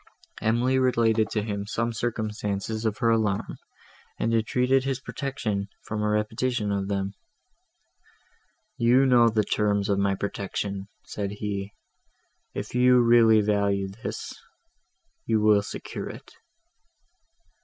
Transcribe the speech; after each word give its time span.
Emily 0.41 0.79
related 0.79 1.29
to 1.29 1.43
him 1.43 1.67
some 1.67 1.93
circumstances 1.93 2.85
of 2.85 2.97
her 2.97 3.11
alarm, 3.11 3.59
and 4.17 4.33
entreated 4.33 4.83
his 4.83 4.99
protection 4.99 5.67
from 5.83 6.01
a 6.01 6.09
repetition 6.09 6.71
of 6.71 6.87
them. 6.87 7.13
"You 8.77 9.05
know 9.05 9.29
the 9.29 9.43
terms 9.43 9.89
of 9.89 9.99
my 9.99 10.15
protection," 10.15 10.87
said 11.05 11.33
he; 11.33 11.73
"if 12.55 12.73
you 12.73 12.99
really 12.99 13.41
value 13.41 13.89
this, 13.89 14.33
you 15.27 15.39
will 15.39 15.61
secure 15.61 16.09
it." 16.09 16.31